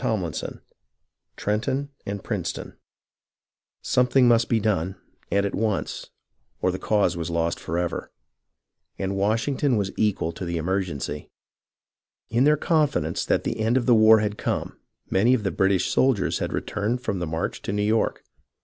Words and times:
CHAPTER 0.03 0.31
XV 0.47 0.59
TRENTON 1.35 1.89
AND 2.07 2.23
PRINCETON 2.23 2.75
Something 3.83 4.27
must 4.27 4.49
be 4.49 4.59
done, 4.59 4.95
and 5.31 5.45
at 5.45 5.53
once, 5.53 6.09
or 6.59 6.71
the 6.71 6.79
cause 6.79 7.15
was 7.15 7.29
lost 7.29 7.59
forever; 7.59 8.11
and 8.97 9.15
Washington 9.15 9.77
was 9.77 9.91
equal 9.97 10.31
to 10.31 10.43
the 10.43 10.57
emergency. 10.57 11.29
In 12.31 12.45
their 12.45 12.57
confidence 12.57 13.23
that 13.25 13.43
the 13.43 13.59
end 13.59 13.77
of 13.77 13.85
the 13.85 13.93
war 13.93 14.21
had 14.21 14.39
come, 14.39 14.75
many 15.11 15.35
of 15.35 15.43
the 15.43 15.51
British 15.51 15.91
soldiers 15.91 16.39
had 16.39 16.51
returned 16.51 17.01
from 17.03 17.19
the 17.19 17.27
march 17.27 17.61
to 17.61 17.71
New 17.71 17.83
York. 17.85 18.23